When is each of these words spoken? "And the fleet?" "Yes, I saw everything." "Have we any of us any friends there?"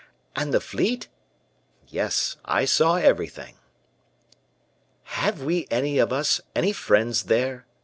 "And 0.35 0.51
the 0.51 0.59
fleet?" 0.59 1.09
"Yes, 1.87 2.35
I 2.43 2.65
saw 2.65 2.95
everything." 2.95 3.57
"Have 5.03 5.43
we 5.43 5.67
any 5.69 5.99
of 5.99 6.11
us 6.11 6.41
any 6.55 6.73
friends 6.73 7.25
there?" 7.25 7.67